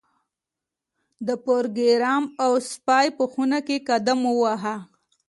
[1.45, 4.75] پروګرامر او سپی په خونه کې قدم واهه